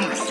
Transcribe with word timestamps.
Bruce. 0.00 0.27